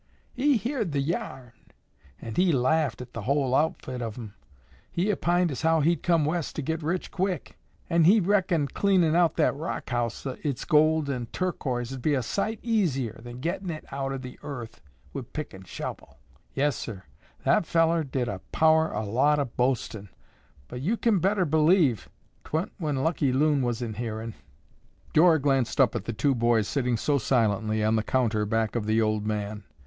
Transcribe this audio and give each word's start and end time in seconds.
He 0.33 0.57
heern 0.57 0.93
the 0.93 0.99
yarn, 0.99 1.51
an' 2.19 2.33
he 2.33 2.51
laffed 2.51 3.01
at 3.01 3.13
the 3.13 3.21
whule 3.21 3.53
outfit 3.55 4.01
of 4.01 4.17
'em. 4.17 4.33
He 4.91 5.11
opined 5.11 5.51
as 5.51 5.61
how 5.61 5.81
he'd 5.81 6.01
come 6.01 6.25
West 6.25 6.55
to 6.55 6.63
get 6.63 6.81
rich 6.81 7.11
quick, 7.11 7.55
an' 7.87 8.05
he 8.05 8.19
reckoned 8.19 8.73
cleanin' 8.73 9.13
out 9.15 9.35
that 9.35 9.55
rock 9.55 9.91
house 9.91 10.25
o' 10.25 10.37
its 10.41 10.65
gold 10.65 11.07
an' 11.07 11.27
turquoise'd 11.27 12.01
be 12.01 12.15
a 12.15 12.23
sight 12.23 12.59
easier 12.63 13.19
than 13.21 13.41
gettin' 13.41 13.69
it 13.69 13.85
out 13.91 14.11
o' 14.11 14.17
the 14.17 14.39
earth 14.41 14.81
wi' 15.13 15.21
pick 15.21 15.53
an' 15.53 15.65
shovel. 15.65 16.17
Yessir, 16.55 17.03
that 17.45 17.67
fellar 17.67 18.03
did 18.03 18.27
a 18.27 18.39
power 18.51 18.91
o' 18.95 19.03
a 19.03 19.05
lot 19.05 19.37
o' 19.37 19.45
boastin', 19.45 20.09
but 20.67 20.81
yo' 20.81 20.97
kin 20.97 21.19
better 21.19 21.45
believe, 21.45 22.09
'twa'n't 22.43 22.71
when 22.79 23.03
Lucky 23.03 23.31
Loon 23.31 23.61
was 23.61 23.83
in 23.83 23.93
hearin'." 23.93 24.33
Dora 25.13 25.37
glanced 25.39 25.79
up 25.79 25.93
at 25.93 26.05
the 26.05 26.11
two 26.11 26.33
boys 26.33 26.67
sitting 26.67 26.97
so 26.97 27.19
silently 27.19 27.83
on 27.83 27.95
the 27.97 28.01
counter 28.03 28.47
back 28.47 28.75
of 28.75 28.87
the 28.87 28.99
old 28.99 29.27
man. 29.27 29.63